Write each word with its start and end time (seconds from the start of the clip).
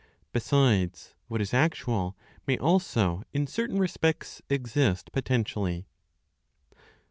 Besides, 0.33 1.13
what 1.27 1.41
is 1.41 1.53
actual 1.53 2.17
may 2.47 2.57
also 2.57 3.21
in 3.33 3.45
certain 3.45 3.77
respects 3.77 4.41
exist 4.49 5.11
potentially. 5.11 5.85